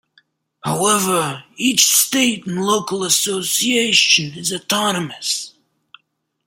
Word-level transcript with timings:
However, 0.63 1.43
each 1.57 1.85
state 1.85 2.47
and 2.47 2.65
local 2.65 3.03
association 3.03 4.33
is 4.35 4.51
autonomous. 4.51 5.53